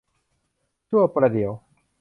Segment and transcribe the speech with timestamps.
[0.89, 1.51] ชั่วประเดี๋ยว